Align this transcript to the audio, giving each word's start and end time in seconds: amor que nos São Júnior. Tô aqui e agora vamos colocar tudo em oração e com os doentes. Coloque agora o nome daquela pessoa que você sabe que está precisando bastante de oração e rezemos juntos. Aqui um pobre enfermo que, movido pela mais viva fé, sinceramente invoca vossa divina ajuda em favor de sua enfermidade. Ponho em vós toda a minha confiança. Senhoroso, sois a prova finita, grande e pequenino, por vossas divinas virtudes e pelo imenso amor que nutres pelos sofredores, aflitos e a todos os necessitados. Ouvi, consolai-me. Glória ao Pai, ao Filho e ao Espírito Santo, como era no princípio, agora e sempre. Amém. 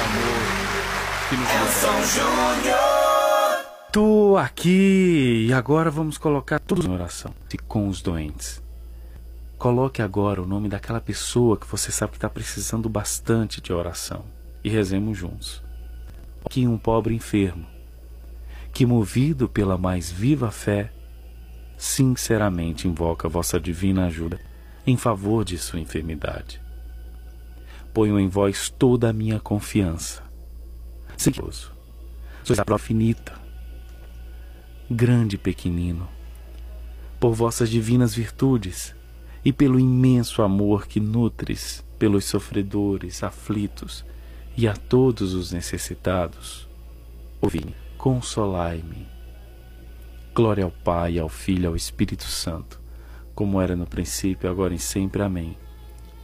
amor 0.00 1.28
que 1.28 1.36
nos 1.36 1.70
São 1.74 2.04
Júnior. 2.04 3.00
Tô 3.92 4.36
aqui 4.36 5.46
e 5.48 5.52
agora 5.52 5.90
vamos 5.90 6.16
colocar 6.16 6.58
tudo 6.58 6.86
em 6.86 6.92
oração 6.92 7.34
e 7.52 7.58
com 7.58 7.88
os 7.88 8.00
doentes. 8.00 8.62
Coloque 9.58 10.00
agora 10.00 10.40
o 10.40 10.46
nome 10.46 10.68
daquela 10.68 11.00
pessoa 11.00 11.56
que 11.56 11.66
você 11.66 11.92
sabe 11.92 12.12
que 12.12 12.16
está 12.16 12.30
precisando 12.30 12.88
bastante 12.88 13.60
de 13.60 13.72
oração 13.72 14.24
e 14.64 14.70
rezemos 14.70 15.18
juntos. 15.18 15.62
Aqui 16.44 16.66
um 16.66 16.78
pobre 16.78 17.14
enfermo 17.14 17.66
que, 18.72 18.86
movido 18.86 19.48
pela 19.48 19.76
mais 19.76 20.10
viva 20.10 20.50
fé, 20.50 20.92
sinceramente 21.76 22.88
invoca 22.88 23.28
vossa 23.28 23.58
divina 23.58 24.06
ajuda 24.06 24.40
em 24.86 24.96
favor 24.96 25.44
de 25.44 25.58
sua 25.58 25.80
enfermidade. 25.80 26.60
Ponho 27.92 28.18
em 28.18 28.28
vós 28.28 28.70
toda 28.70 29.10
a 29.10 29.12
minha 29.12 29.40
confiança. 29.40 30.22
Senhoroso, 31.16 31.72
sois 32.44 32.58
a 32.58 32.64
prova 32.64 32.82
finita, 32.82 33.34
grande 34.90 35.36
e 35.36 35.38
pequenino, 35.38 36.08
por 37.18 37.34
vossas 37.34 37.68
divinas 37.68 38.14
virtudes 38.14 38.94
e 39.44 39.52
pelo 39.52 39.78
imenso 39.78 40.42
amor 40.42 40.86
que 40.86 41.00
nutres 41.00 41.84
pelos 41.98 42.24
sofredores, 42.24 43.22
aflitos 43.22 44.06
e 44.56 44.66
a 44.66 44.74
todos 44.74 45.34
os 45.34 45.52
necessitados. 45.52 46.66
Ouvi, 47.42 47.76
consolai-me. 47.98 49.06
Glória 50.34 50.64
ao 50.64 50.70
Pai, 50.70 51.18
ao 51.18 51.28
Filho 51.28 51.64
e 51.64 51.66
ao 51.66 51.76
Espírito 51.76 52.24
Santo, 52.24 52.80
como 53.34 53.60
era 53.60 53.76
no 53.76 53.86
princípio, 53.86 54.48
agora 54.48 54.72
e 54.72 54.78
sempre. 54.78 55.22
Amém. 55.22 55.56